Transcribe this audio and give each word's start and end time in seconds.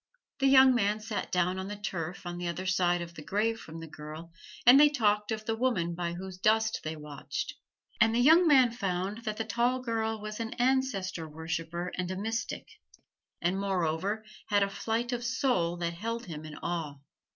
The 0.39 0.47
young 0.47 0.73
man 0.73 0.99
sat 0.99 1.31
down 1.31 1.59
on 1.59 1.67
the 1.67 1.75
turf 1.75 2.25
on 2.25 2.39
the 2.39 2.47
other 2.47 2.65
side 2.65 3.03
of 3.03 3.13
the 3.13 3.21
grave 3.21 3.59
from 3.59 3.79
the 3.79 3.87
girl, 3.87 4.33
and 4.65 4.79
they 4.79 4.89
talked 4.89 5.31
of 5.31 5.45
the 5.45 5.55
woman 5.55 5.93
by 5.93 6.13
whose 6.13 6.39
dust 6.39 6.81
they 6.83 6.95
watched: 6.95 7.53
and 7.99 8.15
the 8.15 8.19
young 8.19 8.47
man 8.47 8.71
found 8.71 9.19
that 9.25 9.37
the 9.37 9.45
tall 9.45 9.79
girl 9.79 10.19
was 10.19 10.39
an 10.39 10.55
Ancestor 10.55 11.29
Worshiper 11.29 11.91
and 11.99 12.09
a 12.09 12.15
mystic, 12.15 12.67
and 13.43 13.59
moreover 13.59 14.25
had 14.47 14.63
a 14.63 14.71
flight 14.71 15.11
of 15.11 15.23
soul 15.23 15.77
that 15.77 15.93
held 15.93 16.25
him 16.25 16.45
in 16.45 16.55
awe. 16.63 16.95